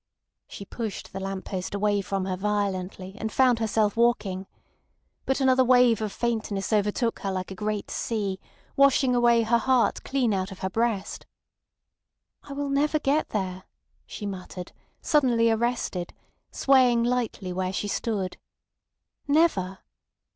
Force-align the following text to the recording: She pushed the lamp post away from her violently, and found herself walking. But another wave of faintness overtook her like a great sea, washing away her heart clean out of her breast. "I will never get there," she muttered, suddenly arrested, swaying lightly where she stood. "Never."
She 0.47 0.65
pushed 0.65 1.13
the 1.13 1.19
lamp 1.19 1.45
post 1.45 1.75
away 1.75 2.01
from 2.01 2.25
her 2.25 2.35
violently, 2.35 3.13
and 3.19 3.31
found 3.31 3.59
herself 3.59 3.95
walking. 3.95 4.47
But 5.27 5.39
another 5.39 5.63
wave 5.63 6.01
of 6.01 6.11
faintness 6.11 6.73
overtook 6.73 7.19
her 7.19 7.31
like 7.31 7.51
a 7.51 7.53
great 7.53 7.91
sea, 7.91 8.39
washing 8.75 9.13
away 9.13 9.43
her 9.43 9.59
heart 9.59 10.01
clean 10.03 10.33
out 10.33 10.51
of 10.51 10.61
her 10.65 10.71
breast. 10.71 11.27
"I 12.41 12.53
will 12.53 12.69
never 12.69 12.97
get 12.97 13.29
there," 13.29 13.65
she 14.07 14.25
muttered, 14.25 14.71
suddenly 15.03 15.51
arrested, 15.51 16.15
swaying 16.49 17.03
lightly 17.03 17.53
where 17.53 17.71
she 17.71 17.87
stood. 17.87 18.37
"Never." 19.27 19.77